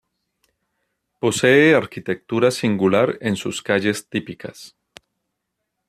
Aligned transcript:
Posee 1.25 1.67
arquitectura 1.79 2.49
singular 2.49 3.19
en 3.21 3.35
sus 3.35 3.61
calles 3.61 4.07
típicas. 4.09 4.73